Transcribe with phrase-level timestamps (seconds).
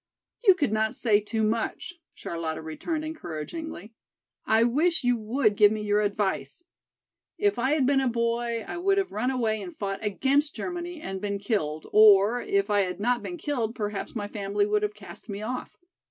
[0.43, 3.93] "You could not say too much," Charlotta returned encouragingly.
[4.47, 6.63] "I wish you would give me your advice.
[7.37, 10.99] If I had been a boy I would have run away and fought against Germany
[10.99, 14.95] and been killed, or if I had not been killed perhaps my family would have
[14.95, 15.77] cast me off.